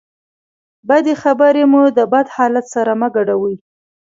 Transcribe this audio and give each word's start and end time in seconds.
بدې 0.87 1.13
خبرې 1.23 1.63
مو 1.71 1.81
د 1.97 1.99
بد 2.11 2.27
حالت 2.35 2.65
سره 2.75 2.91
مه 2.99 3.07
ګډوئ. 3.15 3.55